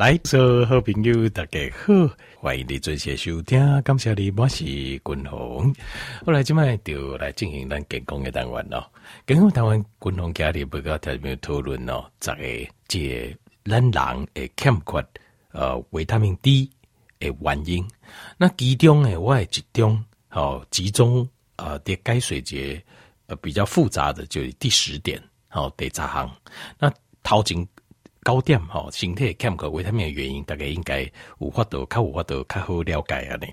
[0.00, 1.92] 来，所有好朋友大家好，
[2.38, 5.74] 欢迎你准时收听，感谢你，我是君鸿。
[6.24, 8.90] 后来今麦就来进行咱健康的单元咯。
[9.26, 13.36] 健康单元，君鸿家里不个特别讨论咯，这个即
[13.66, 15.06] 咱人会欠缺
[15.52, 16.70] 呃维他命 D
[17.18, 17.86] 的原因。
[18.38, 22.82] 那其中诶，我集中好集中呃的该水节
[23.26, 26.34] 呃比较复杂的，就是第十点好第十项。
[26.78, 26.90] 那
[27.22, 27.68] 头前。
[28.22, 33.46] 高点哈，身体欠缺维他命的原因，大概应该有法度，较有法度，较好了解啊呢。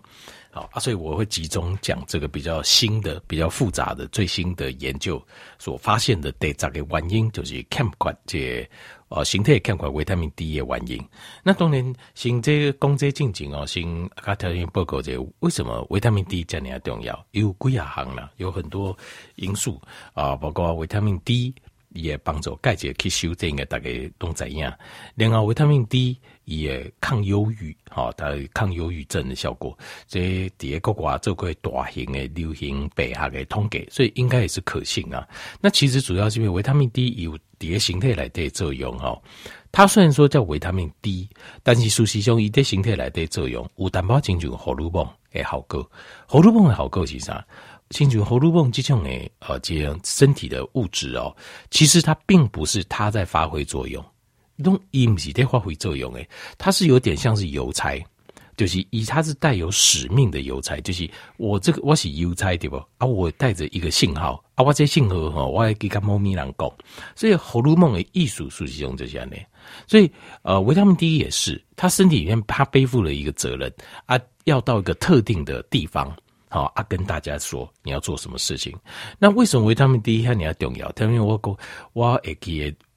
[0.52, 5.22] 好啊，所以我会集中讲这个比较新的、比较复杂的、最新的研究
[5.60, 8.70] 所发现的第十个原因，就是欠缺这
[9.10, 11.02] 呃形态欠缺维他命 D 的原因。
[11.44, 17.26] 那当然，先这个公职进行哦，先他条件报告这为什么维他命 D 这么重要？
[17.32, 18.98] 有几啊行啦，有很多
[19.36, 19.80] 因素
[20.14, 21.54] 啊，包括维他命 D。
[21.90, 24.72] 也帮助钙质吸收，这应该大家都知影。
[25.16, 29.78] 另外，维他命 D 也抗忧郁，哦，它抗忧郁症的效果。
[30.08, 35.28] 所以伫咧国外做过大型的流行病学的统计，所以应该也是可信啊。
[35.60, 39.18] 那其实主要是因为维他命 D 有第一形态来的作用哈。
[39.72, 41.30] 它虽然说叫维他命 D，
[41.62, 45.92] 但是事实上，伊的形态来的作用有淡薄亲像荷尔蒙的效果。
[46.26, 47.46] 荷尔蒙的效果是啥？
[47.90, 51.36] 清楚，荷尔蒙这种诶，呃，这样身体的物质哦，
[51.72, 54.04] 其实它并不是它在发挥作用，
[54.64, 56.28] 都伊不是在发挥作用诶，
[56.58, 57.98] 它是有点像是邮差，
[58.58, 62.76] 就是以他是带有使命的邮差，就是我这个我是邮差对不？
[62.98, 66.70] 啊，我带着一个信号啊，我这信号哈，我要给个猫咪人讲，
[67.16, 69.38] 所以荷尔蒙的艺术属性用这些呢，
[69.88, 73.72] 所以呃，维他命 D 也是，他身体里面他背负了一个责任
[74.08, 76.14] 啊，要到一个特定的地方。
[76.50, 78.74] 好啊，跟大家说你要做什么事情。
[79.20, 80.90] 那为什么维他命 D 你要重要？
[81.02, 81.58] 因为我我
[81.92, 82.22] 我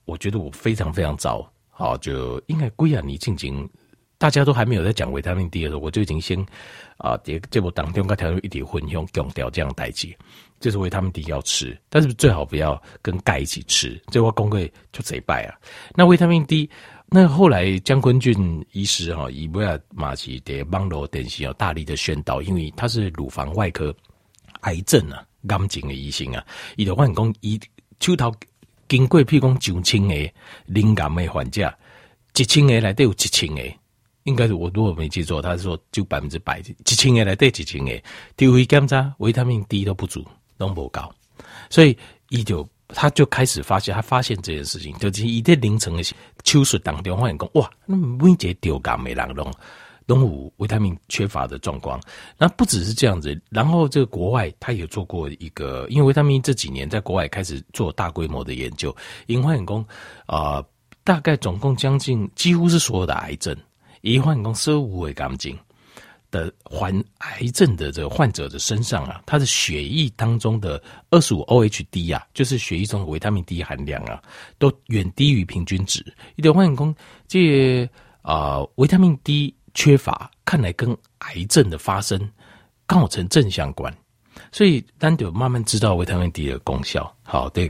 [0.05, 3.69] 我觉得我非常非常早，好就应该归啊你进行，
[4.21, 6.39] 大家都还没有在讲维他命 D 的时候，我就已经先
[6.97, 10.15] 啊，这这部当中个条一点混用强调这样代志，
[10.59, 15.57] 就是维他命 D 要吃，但是最好不要跟钙一起吃，这我公会就贼败啊。
[15.95, 16.69] 那维他命 D。
[17.13, 23.93] 那后来江坤俊医师哈，以维尔马奇的网络电视有大力的宣导，因为他是乳房外科
[24.61, 26.45] 癌症啊，癌症的医生啊，
[26.77, 27.59] 伊就发现讲，伊
[27.99, 28.31] 手头
[28.87, 30.13] 经过譬如讲九千个
[30.67, 31.73] 灵感的患者，
[32.37, 33.61] 一千个来都有一千个，
[34.23, 38.01] 应该是我如果没记错，他是说就百分之百，几千个来对几千个，
[38.37, 40.25] 体会检查维他命 D 都不足，
[40.57, 41.13] 都不高，
[41.69, 41.97] 所以
[42.29, 42.67] 伊就。
[42.93, 46.03] 他就开始发现，他发现这件事情，就是一天凌晨的
[46.43, 49.49] 手术当中，发现讲哇，那每一节丢感没人弄，
[50.05, 51.97] 动物维他命缺乏的状况。
[52.37, 58.93] 那不只是这样子，然后这个国外他也做过一个，因为维他命这几年在国外开始做大规模的研究，
[59.27, 59.85] 因为讲
[60.25, 60.61] 啊，
[61.05, 63.55] 大概总共将近几乎是所有的癌症，
[64.01, 65.57] 以患讲生物为干净。
[66.31, 74.23] 的患癌症的这个患者的身上啊，他的血液当中的二十五 OHD 啊，就是血液中的维他命 D 含量啊，
[74.57, 76.01] 都远低于平均值。
[76.37, 76.95] 一点换工，
[77.27, 77.85] 这
[78.21, 82.17] 啊维他命 D 缺乏，看来跟癌症的发生
[82.87, 83.93] 刚好成正相关。
[84.53, 87.13] 所以，单独慢慢知道维他命 D 的功效。
[87.23, 87.69] 好，对。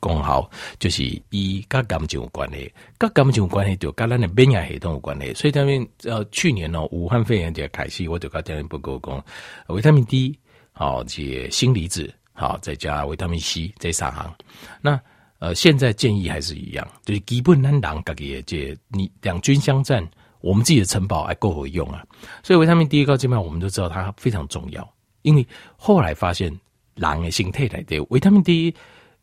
[0.00, 5.32] 功效就是以跟感情有关系，跟感情有关系就跟咱的免疫系统有关系。
[5.34, 9.24] 所以他们呃去年哦，武汉肺炎就开始，我就跟他们报告讲，
[9.68, 10.38] 维他命 D
[10.72, 14.34] 好，这锌离子好，再加维他命 C 这三项。
[14.80, 15.00] 那
[15.38, 20.06] 呃现在建议还是一样，就是基本咱人自己这你两军相战，
[20.40, 22.04] 我们自己的城堡还够好用啊。
[22.42, 24.86] 所以维他命 D 高基本上我们都知道它非常重要，
[25.22, 26.48] 因为后来发现
[26.96, 28.74] 人的形态来的维他命 D。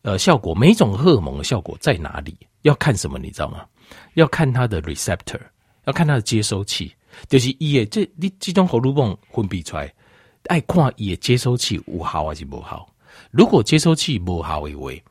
[0.02, 2.36] 呃，效果每一种荷尔蒙的效果在哪里？
[2.62, 3.18] 要看什么？
[3.18, 3.64] 你知道吗？
[4.14, 5.40] 要看它的 receptor，
[5.86, 6.94] 要看它的接收器。
[7.28, 9.92] 就是伊诶，这你这种荷尔蒙分泌出来，
[10.44, 12.88] 爱看伊诶接收器有好还是不好。
[13.30, 15.02] 如果接收器不好为为，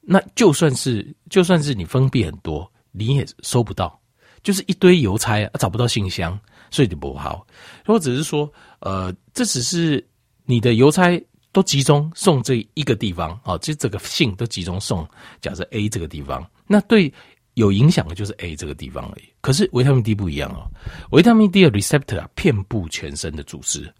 [0.00, 3.98] 那就算是就算是你分泌很多，你也收不到，
[4.42, 6.38] 就是一堆邮差啊，找不到信箱，
[6.70, 7.46] 所以就不好。
[7.86, 8.50] 或者是说，
[8.80, 10.06] 呃，这只是
[10.44, 11.18] 你的邮差。
[11.52, 15.08] 都集中送这一个地方，啊，就这个信都集中送，
[15.40, 17.12] 假设 A 这个地方，那对
[17.54, 19.24] 有影响的就是 A 这个地方而已。
[19.40, 20.68] 可是维他命 D 不一样哦，
[21.10, 23.92] 维他命 D 的 receptor 啊，遍布全身的组织，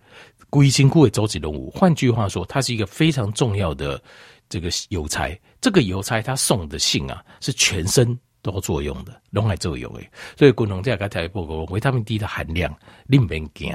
[0.50, 1.70] 归心枯萎周期动物。
[1.70, 4.00] 换句话说，它是一个非常重要的
[4.48, 5.28] 这个邮差。
[5.60, 10.10] 这个邮差他送的信啊，是全身都作用的，拢来作用诶。
[10.36, 12.72] 所以，共同在个台报告，维他命 D 的含量，
[13.06, 13.74] 你免惊。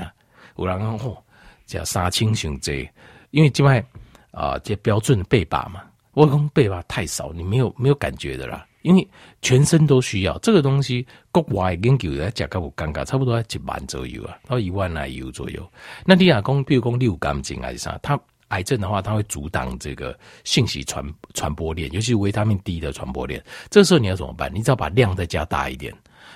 [0.57, 1.21] 有人讲吼，
[1.65, 2.87] 叫三千上侪。
[3.33, 3.83] 因为境外
[4.29, 5.81] 啊，这标准的背靶嘛，
[6.13, 8.65] 我讲倍把太少，你没有没有感觉的啦。
[8.83, 9.07] 因为
[9.41, 11.05] 全身都需要这个东西。
[11.31, 15.67] 国外研究来讲，较有尴尬，差不多在一万左右啊，到一万 IU 左右。
[16.05, 18.19] 那你亚讲，比如讲六甘精还是啥，它
[18.49, 21.03] 癌症的话，它会阻挡这个信息传
[21.33, 23.43] 传播链，尤其是维他命 D 的传播链。
[23.71, 24.53] 这时候你要怎么办？
[24.53, 25.91] 你只要把量再加大一点。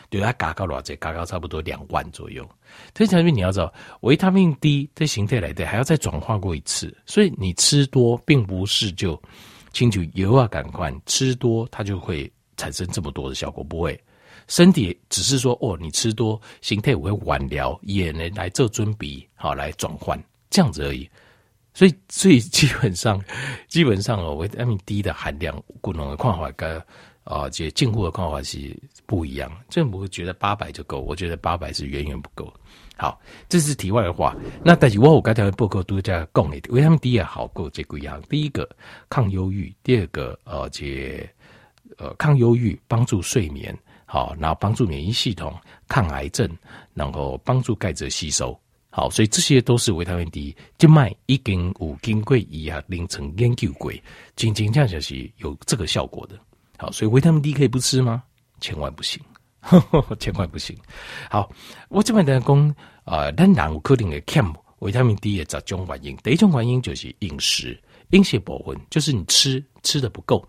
[0.09, 0.95] 对它嘎高多少？
[0.95, 2.47] 嘎高差不多两万左右。
[2.93, 9.21] 这产品你要知道，维他命 D 这形态来的还要再转化过一次，所以你吃多并不是就
[9.73, 13.99] 清除油啊，感官吃多它就会产生这么多的效果，不会。
[14.47, 20.17] 身体只是说哦，你吃多形态我会晚疗，也能来做准备，好来转换
[20.49, 21.09] 这样子而已。
[21.73, 23.21] 所以，所以基本上，
[23.67, 26.81] 基本上哦，维他命 D 的含量，不同的看法跟。
[27.27, 28.73] 啊，这进货的看法是
[29.05, 29.51] 不一样。
[29.67, 32.51] 政府觉得八百就够，我觉得八百是远远不够。
[32.95, 33.19] 好，
[33.49, 34.33] 这是题外的话。
[34.63, 38.21] 那但是我有刚才报告都在讲的，维他命 D 也好过这个样。
[38.29, 38.67] 第一个
[39.09, 41.29] 抗忧郁，第二个呃这
[41.97, 45.53] 呃抗忧郁，帮助睡眠，好，然后帮助免疫系统，
[45.89, 46.49] 抗癌症，
[46.93, 48.57] 然后帮助钙质吸收。
[48.89, 50.55] 好，所以这些都是维他命 D。
[50.77, 53.91] 静脉已经有经过医学临床研究过，
[54.37, 56.39] 真真正正是有这个效果的。
[56.77, 58.23] 好，所以维他命 D 可以不吃吗？
[58.61, 59.21] 千万不行，
[59.59, 60.77] 呵 呵千万不行。
[61.29, 61.51] 好，
[61.89, 64.43] 我这边在讲啊，咱人有可能会欠
[64.79, 66.15] 维他命 D 的十种原因。
[66.17, 67.79] 第一种原因就是饮食，
[68.11, 70.47] 饮食部分就是你吃吃的不够。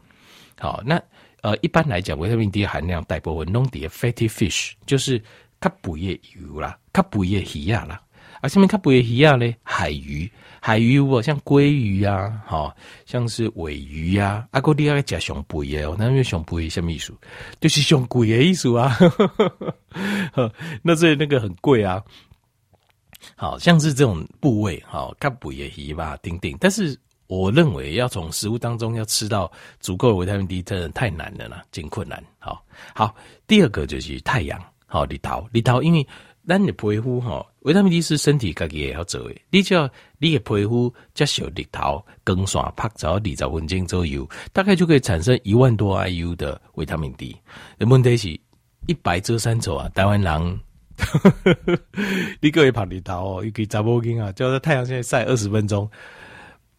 [0.58, 1.00] 好，那
[1.40, 5.19] 呃，一般来讲，维他命 D 的含量大部分拢在 fatty fish，就是
[5.60, 8.02] 较肥的油啦，较肥的鱼啊啦。
[8.40, 10.31] 啊，下面较肥的鱼啊呢，海鱼。
[10.60, 12.75] 海鱼哦，像鲑鱼啊，好
[13.06, 17.12] 像是尾鱼呀，啊，哥你爱加上肥的哦，那边上肥什么意思？
[17.60, 18.96] 就是熊贵的意思啊，
[20.82, 22.02] 那所以那个很贵啊，
[23.37, 26.56] 好像是这种部位，好，较肥的鱼吧，顶顶。
[26.60, 29.50] 但是我认为要从食物当中要吃到
[29.81, 32.22] 足够的维他命 D，真的太难了啦，真困难。
[32.38, 32.64] 好，
[32.94, 33.14] 好，
[33.46, 36.06] 第二个就是太阳，好，日头，日头，因为。
[36.48, 39.34] 咱的皮肤哈，维他命 D 是身体自己也要做的。
[39.50, 39.86] 你只要
[40.18, 47.36] 你的皮肤接受日头光线拍照二十分钟左右，大概就可以产生一万多 IU 的维他命 D。
[47.80, 48.28] 问题是，
[48.86, 50.60] 一白遮三丑啊，台湾人，
[52.40, 55.86] 你各位拍日头哦，尤其查某囝啊，叫做太阳现在晒二十分钟。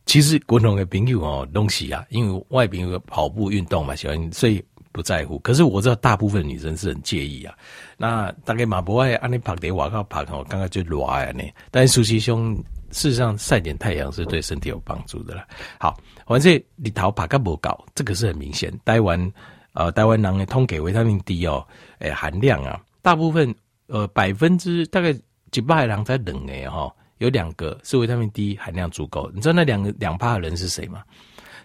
[0.07, 4.60] 其实共同的朋友哦，东西啊，因为外边有个跑步运动嘛，喜欢所以。
[4.92, 7.56] 不在乎，可是我知道大部分女生是很介意啊。
[7.98, 11.44] 那大概马博爱安尼跑得瓦靠跑，我刚刚就热啊呢。
[11.70, 12.56] 但是舒淇兄，
[12.92, 15.48] 事实上晒点太阳是对身体有帮助的啦。
[15.80, 18.74] 好，反正你逃跑个不搞，这个是很明显。
[18.84, 19.32] 台湾
[19.74, 21.66] 呃，台湾人的通给维他命 D 哦，
[22.00, 23.54] 诶、含量啊，大部分
[23.88, 25.14] 呃百分之大概
[25.52, 29.30] 几百人在冷诶哈，有两个是维他命 D 含量足够。
[29.34, 31.04] 你知道那两个两趴的人是谁吗？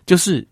[0.04, 0.46] 就是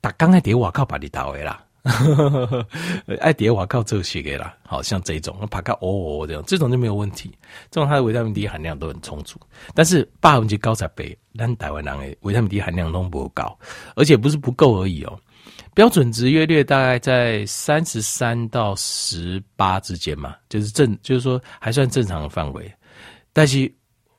[0.00, 1.62] 打刚才点瓦靠把你打回啦。
[3.20, 7.30] 爱蝶瓦靠这些给啦，好像这种爬个哦哦这样，这种就没有问题。
[7.70, 9.38] 这种它的维他命 D 含量都很充足，
[9.74, 13.58] 但是百分之高才倍，但台湾人诶维他命 D 含量都不高，
[13.94, 15.18] 而且不是不够而已哦。
[15.72, 22.70] 标准值约略大概在三十三到十八之间嘛，就是正，就是说还算正常的范围。
[23.32, 23.72] 但是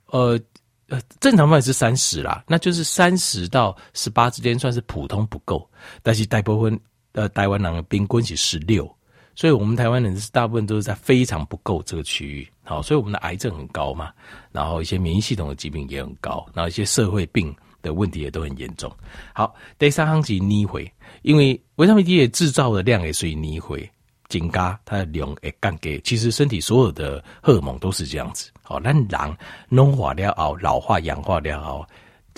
[0.08, 0.40] 呃
[0.88, 5.70] 呃，正常范围是三十啦，那就是三十到十八之间算是普通不够，
[6.02, 6.80] 但是大部分。
[7.14, 8.90] 呃，台湾人的平均是十六，
[9.36, 14.12] 所以我们台湾人是大部分都是在非常不够这个区域，好，所以我们的癌症很高嘛，
[14.52, 18.92] 然后一些免疫系统的疾病也很高，然后一些社会病的问题也都很严重。
[19.34, 20.92] 好，第三行是逆回，
[21.24, 23.90] 因为维他命 D 制造的量也属于逆回，
[24.28, 26.00] 增加它的量会降低。
[26.04, 29.38] 其实身体所有的荷尔蒙都是这样子，好，咱人
[29.70, 31.86] 老化了后，老化氧化了后。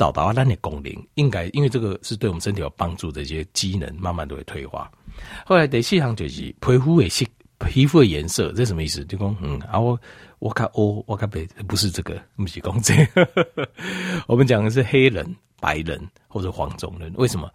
[0.01, 4.91] 找到它的功能，应该因为这个是对我们身体有帮助的一些机能，慢慢都会退化。
[5.45, 7.23] 后来第四项就是皮肤的色，
[7.59, 9.05] 皮肤的颜色，这什么意思？
[9.05, 9.99] 就讲嗯啊，我
[10.39, 13.69] 我看哦，我看不不是这个，不是讲这个。
[14.27, 17.13] 我们讲的是黑人、白人或者黄种人。
[17.17, 17.47] 为什么？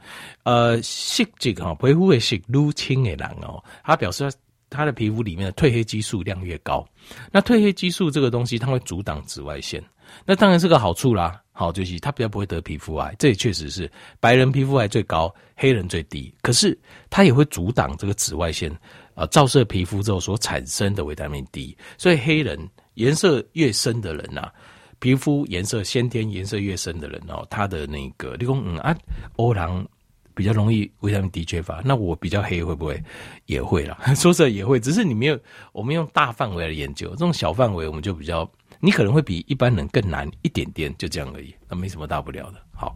[0.45, 4.33] 呃，色这个哈，皮肤的色越青的人哦，他表示
[4.71, 6.87] 他的皮肤里面的褪黑激素量越高。
[7.33, 9.83] 那褪黑激素这个东西，它会阻挡紫外线。
[10.25, 16.35] 那当然是个好处啦，好就是它比较不会得皮肤癌，这也确实是白人皮肤癌最高，黑人最低。
[16.43, 18.71] 可是它也会阻挡这个紫外线，
[19.15, 21.77] 呃，照射皮肤之后所产生的维他命 D。
[21.97, 22.59] 所以黑人
[22.95, 24.53] 颜色越深的人呐、啊，
[24.99, 28.97] 皮肤颜色先天颜色越深的人哦，他的那个，你说嗯啊，
[29.37, 29.87] 欧郎
[30.35, 33.03] 比较容易维他命 D 缺乏，那我比较黑会不会
[33.47, 33.97] 也会啦？
[34.15, 35.39] 说实也会，只是你没有，
[35.73, 38.51] 我们用大范围来研究，这种小范围我们就比较。
[38.81, 42.61] 你可能会比一般人更难一点点，就这样而已，那没什么大不了的。
[42.73, 42.95] 好，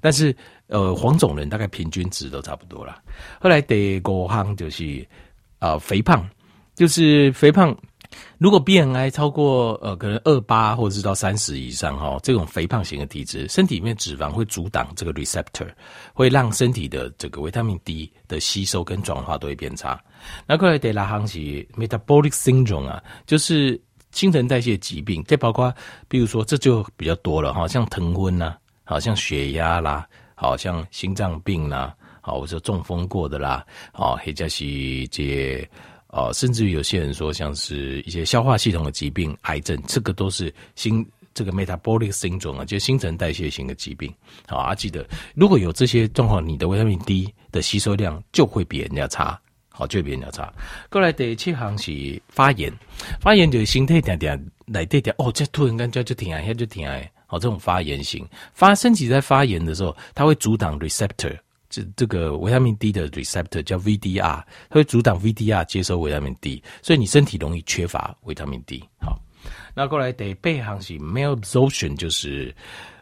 [0.00, 0.34] 但是
[0.66, 3.02] 呃，黄种人大概平均值都差不多了。
[3.40, 5.06] 后来第五项就是
[5.58, 6.28] 啊、肥胖，
[6.74, 7.76] 就是肥胖。
[8.36, 15.66] 如果 BMI 超过呃，可能二八或者是到三十以上哈，这种肥胖型的体质，身体里面脂肪会阻挡这个 receptor，
[16.12, 19.98] 会让身体的这个维他命 D 的吸收跟转化都会变差。
[20.46, 21.38] 那过来第六项是
[21.74, 23.80] metabolic syndrome 啊，就是
[24.12, 25.74] 新陈代谢疾病，这包括
[26.06, 28.56] 比如说这就比较多了哈，像疼昏呐。
[28.84, 35.66] 好像血压啦，好像心脏病啦，好，或者中风过的啦，好，或者是一些，
[36.34, 44.12] 甚至于有些人说，像是一些消化系统的疾病、癌症，这个都是新这个 metabolic syndrome 啊，就是新陈代谢型的疾病。
[44.48, 49.40] 好啊，记得如果有这些状况，你的维他命 D 的吸收量就会比人家差，
[49.72, 50.52] 好，就会比人家差。
[50.90, 52.72] 过来第七行是发炎，
[53.20, 56.96] 发炎就是身体点点来点点，哦，这突然间就就停啊，下就停啊。
[57.28, 61.34] 哦，这种发炎型发身体在发炎的时候，它会阻挡 receptor，
[61.70, 68.84] 这这个维他命 D 的 receptor 叫 VDR，它会阻挡 VDR 接收维他命 D，所以你身体容易缺乏维他命 D。
[69.00, 69.18] 好，
[69.74, 72.54] 那过来第八行是 malabsorption，就是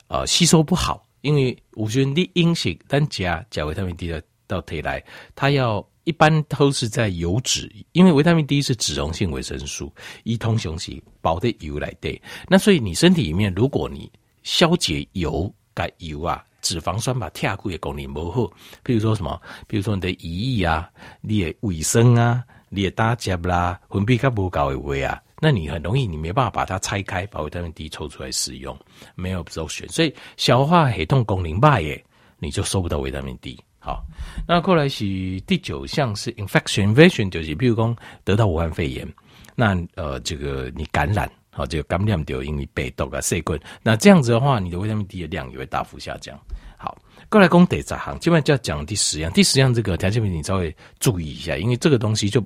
[0.07, 5.85] 呃吸收不好，因为我觉得你饮食单加加维他命 D 的到体内，它要。
[6.11, 9.93] 一般都是在油脂，因为维他命 D 是脂溶性维生素，
[10.25, 12.21] 一通雄起保的油来对。
[12.49, 14.11] 那所以你身体里面，如果你
[14.43, 18.51] 消解油、改油啊、脂肪酸把跳过的功能不好，
[18.83, 20.91] 比如说什么，比如说你的胰液啊、
[21.21, 28.77] 你的卫生啊、你的大结啦、分泌较不够的位啊，那你很容易你没办法把它拆开，把维他命 D 抽出来使用，
[29.15, 32.05] 没有周旋，所以消化系统功能坏耶，
[32.41, 33.57] 你就收不到维他命 D。
[33.83, 34.05] 好，
[34.47, 35.07] 那过来是
[35.47, 39.11] 第九项是 infection，invasion，就是比如说得到武汉肺炎，
[39.55, 46.39] 那呃这个你感染，好这个感染就因为被毒啊细菌，那这样子的话，你的维他命 D 的量也会大幅下降。
[46.77, 46.95] 好，
[47.31, 52.45] 过来讲第十项，基本上就要讲第十样，第十样这个条件品你稍微注意一下，因为这个东西就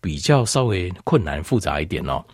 [0.00, 2.24] 比较稍微困难复杂一点哦。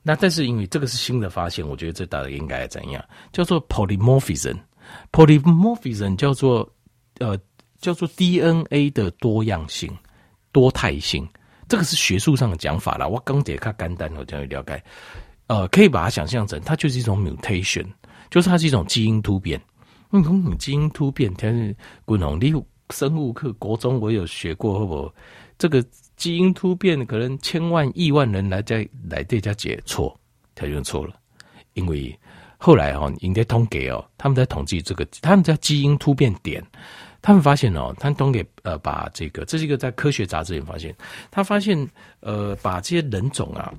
[0.00, 3.04] 那但是因为这个是新的发现，我觉得这大概应该怎样？
[3.32, 6.72] 叫做 polymorphism，polymorphism 叫做
[7.18, 7.36] 呃。
[7.84, 9.94] 叫做 DNA 的多样性、
[10.52, 11.28] 多态性，
[11.68, 13.06] 这个是学术上的讲法啦。
[13.06, 14.82] 我刚解看简单，我这样了解。
[15.48, 17.84] 呃，可以把它想象成，它就是一种 mutation，
[18.30, 19.60] 就是它是一种基因突变。
[20.12, 21.76] 嗯，基因突变，它是
[22.06, 22.54] 古农你
[22.88, 25.14] 生物课国中我有学过，好不好？
[25.58, 25.84] 这个
[26.16, 30.18] 基因突变可能千万亿万人来在来对家解错，
[30.54, 31.14] 他就错了。
[31.74, 32.18] 因为
[32.56, 36.64] 后来哈，应该统计哦，他们在统计这个，他们叫基因突变点。
[37.24, 40.94] 他们发现哦，他们给呃把这个，这是一个在科学杂志里发现，
[41.30, 41.74] 他发现
[42.20, 43.72] 呃把这些人种啊，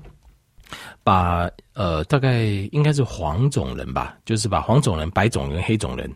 [1.04, 6.12] 把呃大概应该是黄种人吧，就是把黄种人、白种人、黑种人，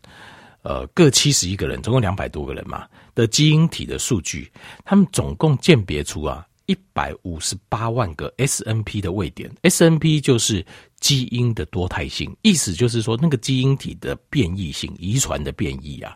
[0.62, 2.84] 呃各七十一个人，总共两百多个人嘛
[3.14, 4.50] 的基因体的数据，
[4.84, 10.64] 他们总共鉴别出啊一百五十八万个 SNP 的位点，SNP 就是。
[11.00, 16.14] 基因的多态性，意思就是说，那个基因体的变异性、遗传的变异啊，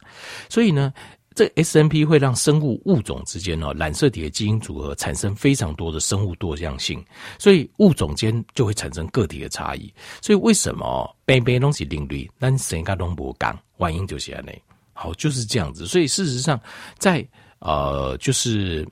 [0.51, 0.93] 所以呢，
[1.35, 7.03] 这 SNP 会让生物物种之间哦，染色体的基因组合产生非常多的生物多样性，
[7.39, 9.91] 所以物种间就会产生个体的差异。
[10.21, 14.45] 所以为什么边边东西定律，但谁家都不讲，原因就是这样，
[14.93, 15.87] 好，就是这样子。
[15.87, 16.61] 所以事实上，
[16.99, 17.27] 在
[17.61, 18.87] 呃，就是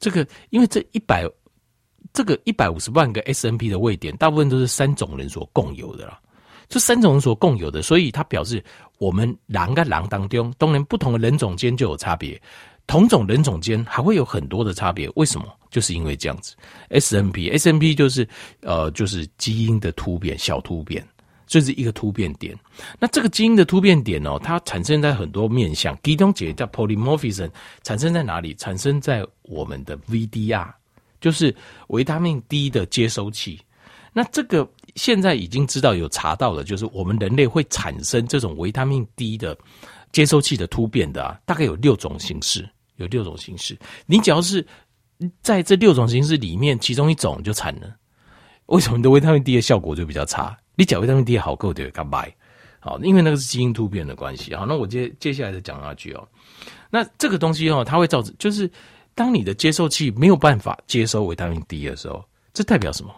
[0.00, 1.24] 这个，因为这一百。
[2.12, 6.18] 这个一百五十万个 SNP 的位点，大部分都是三种人所共有的啦。
[6.68, 8.60] 这三种人所共有的，所以它表示
[8.98, 12.40] 我们狼跟狼当中，当然不同的人种间就有差别，
[12.88, 15.08] 同种人种间还会有很多的差别。
[15.14, 15.46] 为什么？
[15.70, 16.56] 就是因为这样子
[16.88, 18.28] ，SNP，SNP 就是
[18.62, 21.06] 呃，就是基因的突变，小突变，
[21.50, 22.56] 这是一个突变点。
[22.98, 27.50] 那这个基因的突变点哦，它产生在很多面向，其中一个叫 polymorphism，
[27.82, 28.54] 产生在哪里？
[28.54, 30.66] 产生在我们的 VDR。
[31.20, 31.54] 就是
[31.88, 33.60] 维他命 D 的接收器，
[34.10, 34.66] 那这个
[34.96, 39.54] 现在已经知道有查到了，就是我们人类会产生这种维他命 D 的
[40.12, 42.66] 接收器的突变的啊，大概有六种形式，
[42.96, 43.78] 有六种形式。
[44.06, 44.66] 你只要是
[45.42, 47.94] 在这六种形式里面，其中一种就惨了。
[48.64, 50.56] 为什么你的维他命 D 的效果就比较差？
[50.80, 52.24] 你讲维他命 D 好够的，干嘛？
[52.80, 54.54] 好，因为那个是基因突变的关系。
[54.54, 56.26] 好，那我接接下来再讲下去哦。
[56.90, 58.70] 那这个东西哦，它会造成就是。
[59.12, 63.12] 当你的接收器没有办法接收维他命 D 的时候，这代表什么？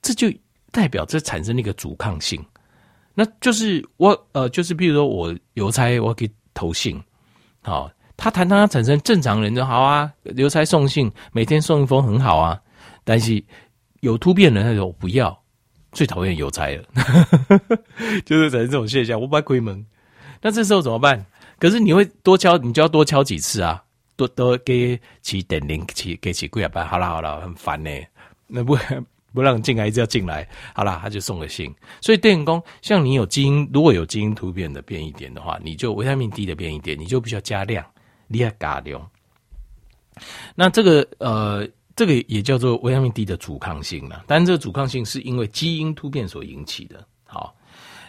[0.00, 0.32] 这就
[0.70, 2.42] 代表这产生了一个阻抗性。
[3.14, 7.02] 那就是我呃，就是比如说我邮差，我给投信，
[7.62, 12.58] 好，他谈他产生正常人就好啊，邮差送信，每天送一封很好啊。
[13.02, 13.44] 但是
[14.00, 15.36] 有突变人，他说我不要，
[15.94, 16.82] 最讨厌邮差了，
[18.26, 19.86] 就是这种现象，我把它关门。
[20.42, 21.24] 那这时候怎么办？
[21.58, 23.82] 可是你会多敲，你就要多敲几次啊，
[24.16, 26.86] 多多给起点零起给起贵啊办。
[26.86, 27.90] 好了好了，很烦呢。
[28.48, 28.76] 那不
[29.32, 30.46] 不让进来，一直要进来。
[30.74, 31.72] 好了，他就送个信。
[32.00, 37.86] 所以电工，像你有基因，如果有基因突变的变异点的话，你就维他命 D 的变异点，你就必须要加量，
[38.26, 39.08] 你要加量。
[40.56, 41.66] 那这个呃。
[41.96, 47.06] 这个也叫做维他命 D 的阻抗性了，但这个阻抗性是因为基因突变所引起的。
[47.24, 47.54] 好，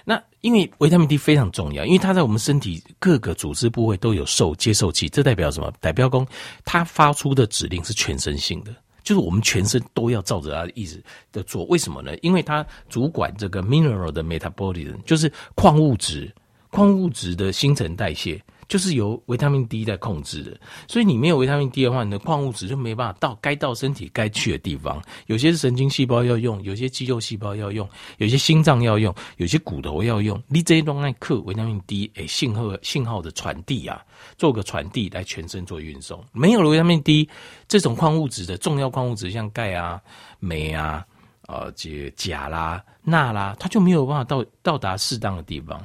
[0.03, 5.71] 那因为维他命 D 非常重要，因为它在我们身体各个组织部位都有受接受器，这代表什么？
[5.79, 6.27] 代表说
[6.63, 11.63] 它发出的指令是全身性的，就是我们全身都要照着它的意思的做。
[11.65, 12.17] 为什么呢？
[12.23, 16.33] 因为它主管这个 mineral 的 metabolism，就是矿物质、
[16.71, 18.43] 矿物质的新陈代谢。
[18.67, 20.57] 就是由维他命 D 在控制的，
[20.87, 25.01] 所以你没有维他命 D 的话，你的矿物质就没办法到该到身体该去的地方。
[25.27, 30.41] 有些是神经细胞要用，有些肌肉细胞要用，有些心脏要用，有些骨头要用。
[30.47, 34.03] 你这一段爱克维他命 D，诶，信号信号的传递啊，
[34.37, 36.23] 做个传递来全身做运送。
[36.31, 37.29] 没有了维他命 D
[37.67, 40.01] 这种矿物质的重要矿物质，像钙啊、
[40.39, 41.05] 镁啊。
[41.47, 45.79] 呃，这钾啦、钠啦，它就没有办法到到达适当的地方。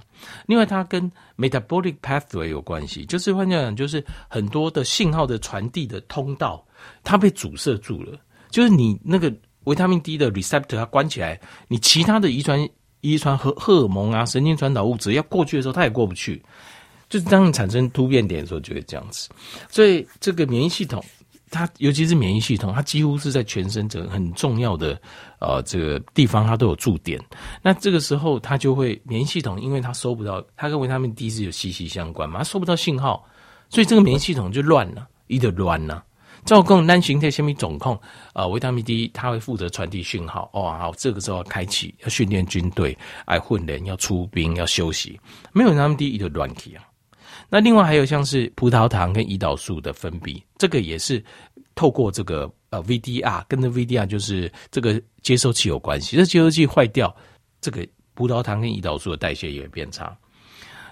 [0.46, 6.64] 另外，它跟 metabolic pathway 有关系，就是换句话讲，就是很多的信号的传递的通道，
[7.04, 8.18] 它被阻塞住了。
[8.48, 9.30] 就是你那个
[9.64, 11.38] 维他命 D 的 receptor 它关起来，
[11.68, 12.66] 你其他的遗传
[13.02, 16.42] 遗传和荷尔蒙啊、神经传导物质要过去的时候，它也过不去。
[17.10, 19.28] 就是当你产生突变点的时候，就会这样子。
[19.68, 21.04] 所以，这个免疫系统。
[21.50, 25.00] 它尤其是免疫系统，它几乎是在全身整个很重要的
[25.40, 27.20] 呃这个地方，它都有驻点。
[27.60, 33.26] 那这个时候，它就会免疫系统，因为它收不到，它跟维他命 D 是有息息相关嘛，它收不到信号，
[33.68, 36.04] 所以这个免疫系统就乱了，一直乱了。
[36.46, 38.00] 照共单形态纤维总控
[38.32, 40.48] 啊，维他命 D 它会负责传递讯号。
[40.54, 45.20] 哦，好，这个时候要开启，要训练军队，哎混人，要出兵，要休息，
[45.52, 46.84] 没有维他命 D 一直乱起啊。
[47.52, 51.22] 那另外还有像是葡萄糖跟胰岛素的分泌，这个也是
[51.74, 56.16] 透过这个呃 VDR，跟着 VDR 就是这个接收器有关系。
[56.16, 57.14] 这接收器坏掉，
[57.60, 60.16] 这个葡萄糖跟胰岛素的代谢也会变差。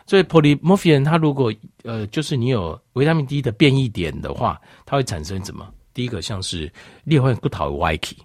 [0.04, 5.72] 所以 polymorphism 它如果呃就是你有维他命 D 的变异点的话，它会产生什么？
[5.94, 6.68] 第一个像是
[7.04, 8.16] 裂会骨头歪起，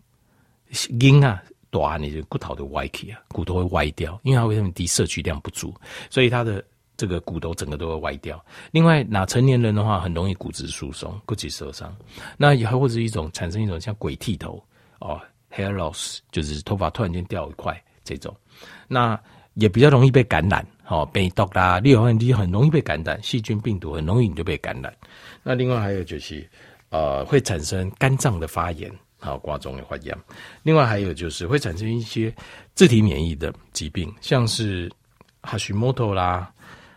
[1.00, 5.72] 筋啊短，你的骨头的歪起啊，骨头会歪掉，因为它维他命 D 摄取量不足，
[6.10, 6.64] 所以它的。
[6.96, 8.44] 这个骨头整个都会歪掉。
[8.72, 11.96] 另外，那成年人的话，很容易骨质疏松、骨质受伤。
[12.38, 14.64] 那也还或者一种产生一种像鬼剃头
[15.00, 15.20] 哦
[15.52, 18.36] ，hair loss，就是头发突然间掉一块这种。
[18.88, 19.20] 那
[19.56, 24.92] 也比较容易被感染，哦，被毒啦，裂痕低很容易被感染，细菌、病毒很容易你就被感染。
[25.44, 26.48] 那另外还有就是，
[26.90, 30.18] 呃，会产生肝脏的发炎，好、哦，挂中的发炎。
[30.64, 32.34] 另外还有就是会产生一些
[32.74, 34.92] 自体免疫的疾病，像是
[35.42, 36.52] 哈希莫托啦。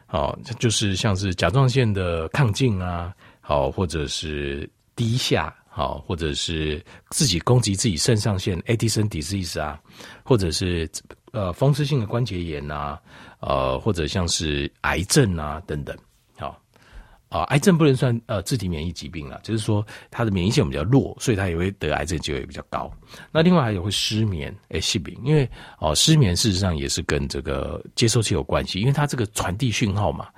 [0.07, 9.79] 好，就是像是甲状腺的亢进啊，好，或者是低下，好，或者是自己攻击自己肾上腺 Addison disease 啊，
[10.25, 10.89] 或者是
[11.33, 12.97] 呃风湿性的关节炎呐，
[13.41, 15.97] 呃，或者像是癌症啊等等。
[17.37, 22.91] 啊，癌症不能算呃自体免疫疾病了，就是说它的免疫性比较弱，所以它也会得癌症机会比较高。
[23.31, 30.29] 那另外还有会失眠，诶，失眠，因为哦、失眠事实上也是跟这个接收器有关系，因为它这个传递讯号嘛，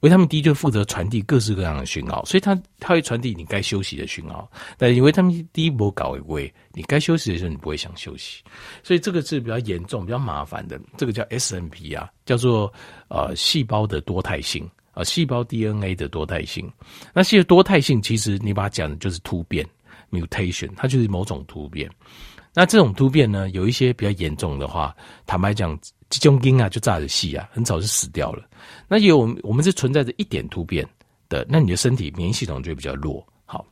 [0.00, 4.50] 维他命 D 就负责传递各式各样的讯号，所以它它会传递你该休息的讯号。
[4.76, 8.42] 但因为维他命 D 不搞为，你该休息的时候你不会想休息，
[8.82, 10.78] 所以这个是比较严重、比较麻烦的。
[10.96, 12.72] 这个叫 SNP 啊，叫做
[13.08, 14.68] 呃细胞的多态性。
[14.92, 16.70] 啊，细胞 DNA 的多态性，
[17.12, 19.66] 那些多态性其实你把它讲的就是突变
[20.10, 21.90] （mutation），它就是某种突变。
[22.54, 24.94] 那这种突变呢，有一些比较严重的话，
[25.26, 25.78] 坦白讲，
[26.10, 28.46] 这种基因啊就炸着细啊，很早就死掉了。
[28.86, 30.86] 那有我们我们是存在着一点突变
[31.30, 33.26] 的，那你的身体免疫系统就会比较弱。
[33.46, 33.66] 好，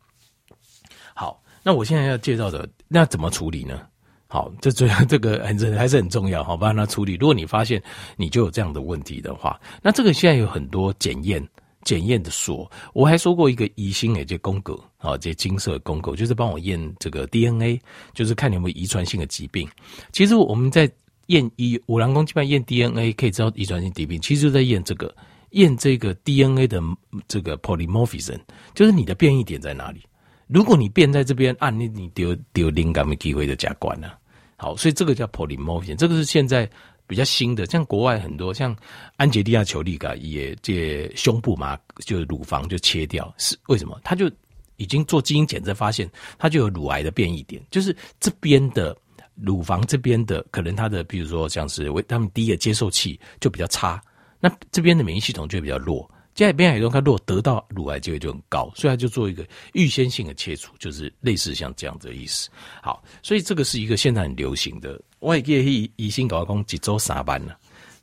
[1.14, 3.86] 好，那我现在要介绍的，那怎么处理呢？
[4.32, 7.14] 好，这最这个很还是很重要，好，帮他处理。
[7.14, 7.82] 如果你发现
[8.16, 11.44] 你就有这样的问题的话，那这个现在有很多检验
[11.82, 12.70] 检验的所。
[12.94, 17.80] 我还说过一个疑心诶，这公狗啊，这金色公狗就是帮我验这个 DNA，
[18.14, 19.68] 就是看你有没有遗传性的疾病。
[20.12, 20.88] 其实我们在
[21.26, 25.12] 验一五郎公基本上验 DNA 可以知道遗传性疾病，其实就在验这个
[25.50, 26.80] 验这个 DNA 的
[27.26, 28.38] 这个 polymorphism，
[28.74, 30.02] 就是你的变异点在哪里。
[30.46, 34.18] 如果你变在这边，按、啊、你你丢丢灵感的机会就加关了。
[34.60, 36.68] 好，所以这个叫 polymorphism，这个是现在
[37.06, 37.64] 比较新的。
[37.64, 38.76] 像国外很多，像
[39.16, 43.98] 安吉利亚·裘丽嘎也这胸部嘛，就乳房就切掉，是为什么？
[44.04, 44.30] 他就
[44.76, 46.06] 已经做基因检测发现，
[46.38, 48.94] 他就有乳癌的变异点，就是这边的
[49.34, 53.98] 乳房这边的可能它的，比如说像是为他们第一个接受器就比较差，
[54.38, 56.06] 那这边的免疫系统就比较弱。
[56.34, 62.48] 接下来边海东它如果得到乳癌机会就很高，所以他就做一个预先性的切除，就是类似像这样子的意思。
[62.82, 65.00] 好，所以这个是一个现在很流行的。
[65.18, 67.52] 我也建议医生搞工几周三班呢，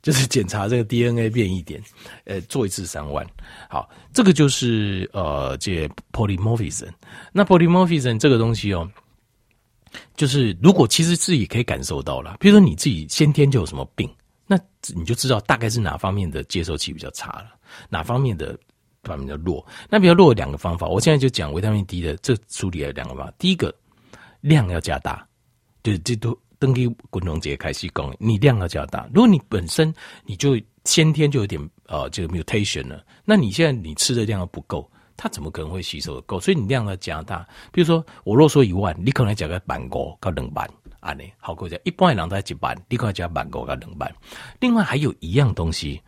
[0.02, 1.82] 就是检查这个 DNA 变异点，
[2.24, 3.26] 呃，做一次三万。
[3.68, 6.88] 好，这个就是呃，这 polymorphism。
[7.32, 8.88] 那 polymorphism 这个东西哦。
[10.16, 14.08] 就是，如果其实自己可以感受到了，比如说你自己先天就有什么病，
[14.46, 14.58] 那
[14.94, 17.56] 你就知道大概是哪方面的接受器比较差了，
[17.88, 18.58] 哪方面的
[19.02, 19.64] 方面的弱。
[19.88, 23.32] 那比较弱的两个方法，我现在就讲维他命 D 的这处理的两个方法。
[23.38, 23.74] 第一个
[24.40, 25.26] 量要加大，
[25.82, 29.08] 对，这都登记滚龙节开始讲，你量要加大。
[29.12, 34.90] 如果你本身你就先天就有点呃这个 mutation 了，那你现在你吃的量不够。
[35.20, 36.38] 它怎么可能会吸收得够？
[36.38, 37.44] 所以你量要加大。
[37.72, 44.14] 比如说，我若说一万，你可能加个半个到两万，啊呢，好过讲一般的人在一万，你可能加半个到两万。
[44.60, 46.00] 另外还有一样东西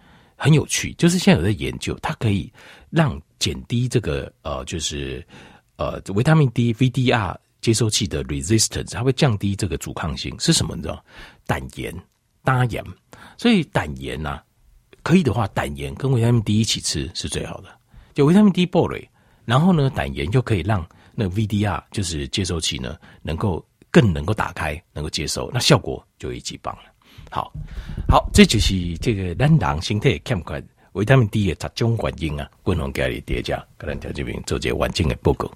[0.43, 2.51] 很有趣，就是现在有在研究，它可以
[2.89, 5.23] 让减低这个呃，就是
[5.77, 10.35] 呃维他命 D VDR 接收器的 resistance，它会降低这个阻抗性。
[10.41, 10.75] 是什么？
[10.75, 11.05] 你知道？
[11.47, 11.95] 胆盐、
[12.43, 12.83] 搭盐。
[13.37, 14.43] 所以胆盐呐、
[15.03, 17.69] 可以的话，胆盐跟维他命 D 一起吃是最好的。
[18.15, 19.07] 就维他命 D 爆雷，
[19.45, 26.85] 然后呢，胆盐就可以让那个 VDR 就是接收器呢，能够更能够打开，能够接收，那效果就一级棒了。
[27.31, 27.53] 好，
[28.09, 30.63] 好，这就是这个咱人身体欠缺
[30.93, 35.49] 维他命 D 的十种原因啊，共同给你叠加，可能在这边做这个完整的报告。